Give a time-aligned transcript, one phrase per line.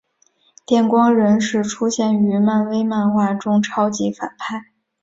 [0.65, 4.71] 电光人是出现于漫威漫画中超级反派。